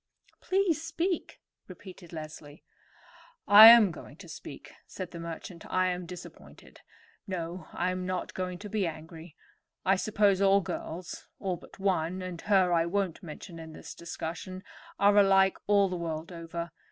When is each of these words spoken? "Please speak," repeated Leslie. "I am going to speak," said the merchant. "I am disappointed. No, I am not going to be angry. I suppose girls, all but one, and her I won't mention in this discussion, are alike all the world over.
"Please 0.41 0.83
speak," 0.83 1.39
repeated 1.67 2.11
Leslie. 2.11 2.63
"I 3.47 3.67
am 3.67 3.91
going 3.91 4.15
to 4.15 4.27
speak," 4.27 4.71
said 4.87 5.11
the 5.11 5.19
merchant. 5.19 5.63
"I 5.69 5.89
am 5.89 6.07
disappointed. 6.07 6.81
No, 7.27 7.67
I 7.71 7.91
am 7.91 8.03
not 8.07 8.33
going 8.33 8.57
to 8.57 8.67
be 8.67 8.87
angry. 8.87 9.35
I 9.85 9.97
suppose 9.97 10.39
girls, 10.63 11.27
all 11.39 11.57
but 11.57 11.77
one, 11.77 12.23
and 12.23 12.41
her 12.41 12.73
I 12.73 12.87
won't 12.87 13.21
mention 13.21 13.59
in 13.59 13.73
this 13.73 13.93
discussion, 13.93 14.63
are 14.97 15.15
alike 15.15 15.57
all 15.67 15.87
the 15.87 15.97
world 15.97 16.31
over. 16.31 16.71